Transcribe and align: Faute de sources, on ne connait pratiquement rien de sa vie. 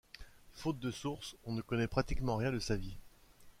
Faute 0.55 0.79
de 0.79 0.89
sources, 0.89 1.35
on 1.45 1.53
ne 1.53 1.61
connait 1.61 1.85
pratiquement 1.85 2.37
rien 2.37 2.51
de 2.51 2.57
sa 2.57 2.75
vie. 2.75 2.97